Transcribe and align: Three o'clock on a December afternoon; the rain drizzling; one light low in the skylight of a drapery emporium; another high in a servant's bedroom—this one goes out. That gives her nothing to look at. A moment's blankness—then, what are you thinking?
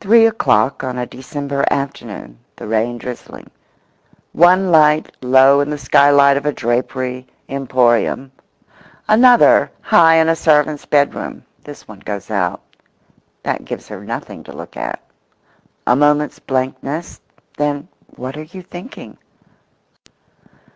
Three 0.00 0.26
o'clock 0.26 0.82
on 0.82 0.98
a 0.98 1.06
December 1.06 1.64
afternoon; 1.70 2.40
the 2.56 2.66
rain 2.66 2.98
drizzling; 2.98 3.48
one 4.32 4.72
light 4.72 5.14
low 5.22 5.60
in 5.60 5.70
the 5.70 5.78
skylight 5.78 6.36
of 6.36 6.44
a 6.44 6.50
drapery 6.52 7.24
emporium; 7.48 8.32
another 9.06 9.70
high 9.80 10.16
in 10.16 10.28
a 10.28 10.34
servant's 10.34 10.86
bedroom—this 10.86 11.86
one 11.86 12.00
goes 12.00 12.32
out. 12.32 12.62
That 13.44 13.64
gives 13.64 13.86
her 13.86 14.02
nothing 14.04 14.42
to 14.42 14.52
look 14.52 14.76
at. 14.76 15.00
A 15.86 15.94
moment's 15.94 16.40
blankness—then, 16.40 17.86
what 18.16 18.36
are 18.36 18.42
you 18.42 18.62
thinking? 18.62 19.18